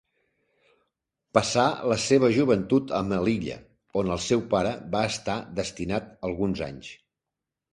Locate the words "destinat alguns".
5.61-6.65